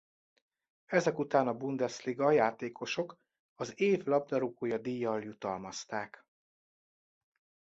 [0.89, 3.17] Ezek után a Bundesliga játékosok
[3.55, 6.25] az Év labdarúgója díjjal jutalmazták.